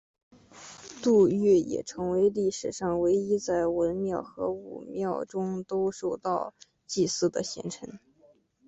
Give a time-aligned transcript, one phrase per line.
[1.03, 6.55] 杜预也成为历史上唯一在文庙和武庙中都受到
[6.87, 7.99] 祭祀的贤臣。